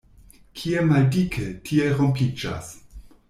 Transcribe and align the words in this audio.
Kie 0.61 0.79
maldike, 0.91 1.43
tie 1.69 1.91
rompiĝas. 1.99 2.73